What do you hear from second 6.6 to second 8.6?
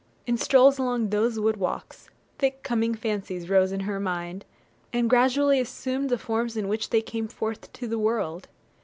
which they came forth to the world.